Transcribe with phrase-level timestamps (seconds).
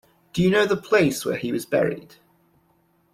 [0.33, 2.15] Do you know the place where he was buried?